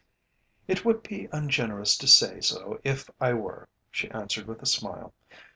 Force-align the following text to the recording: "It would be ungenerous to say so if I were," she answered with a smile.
"It 0.67 0.83
would 0.83 1.03
be 1.03 1.29
ungenerous 1.31 1.95
to 1.97 2.07
say 2.07 2.39
so 2.41 2.79
if 2.83 3.07
I 3.19 3.33
were," 3.33 3.69
she 3.91 4.09
answered 4.09 4.47
with 4.47 4.63
a 4.63 4.65
smile. 4.65 5.13